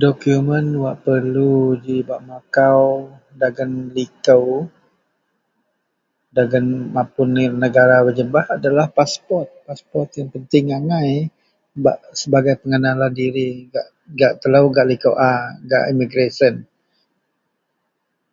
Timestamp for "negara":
7.64-7.96